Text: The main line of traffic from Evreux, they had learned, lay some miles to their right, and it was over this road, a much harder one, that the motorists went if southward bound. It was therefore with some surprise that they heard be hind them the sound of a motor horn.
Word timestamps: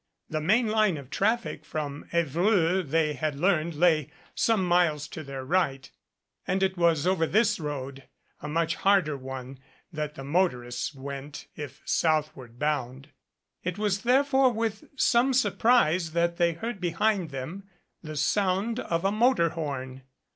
The 0.31 0.41
main 0.41 0.67
line 0.67 0.97
of 0.97 1.11
traffic 1.11 1.63
from 1.63 2.07
Evreux, 2.11 2.81
they 2.81 3.13
had 3.13 3.35
learned, 3.39 3.75
lay 3.75 4.09
some 4.33 4.65
miles 4.67 5.07
to 5.09 5.21
their 5.23 5.45
right, 5.45 5.91
and 6.47 6.63
it 6.63 6.75
was 6.75 7.05
over 7.05 7.27
this 7.27 7.59
road, 7.59 8.05
a 8.41 8.47
much 8.49 8.77
harder 8.77 9.15
one, 9.15 9.59
that 9.93 10.15
the 10.15 10.23
motorists 10.23 10.95
went 10.95 11.45
if 11.55 11.83
southward 11.85 12.57
bound. 12.57 13.09
It 13.63 13.77
was 13.77 14.01
therefore 14.01 14.51
with 14.51 14.85
some 14.95 15.33
surprise 15.35 16.13
that 16.13 16.37
they 16.37 16.53
heard 16.53 16.81
be 16.81 16.89
hind 16.97 17.29
them 17.29 17.69
the 18.01 18.15
sound 18.15 18.79
of 18.79 19.05
a 19.05 19.11
motor 19.11 19.49
horn. 19.49 20.01